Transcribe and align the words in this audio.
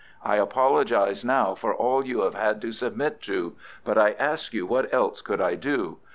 I 0.23 0.37
apologize 0.37 1.23
now 1.23 1.53
for 1.53 1.75
all 1.75 2.03
you 2.03 2.21
have 2.21 2.33
had 2.33 2.59
to 2.61 2.71
submit 2.71 3.21
to, 3.21 3.53
but 3.85 3.99
I 3.99 4.13
ask 4.13 4.51
you 4.51 4.65
what 4.65 4.91
else 4.91 5.21
could 5.21 5.39
I 5.39 5.53
do? 5.53 5.99